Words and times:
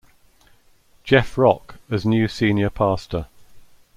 Jeff 1.03 1.37
Rock 1.37 1.75
as 1.91 2.07
new 2.07 2.27
senior 2.27 2.71
pastor. 2.71 3.27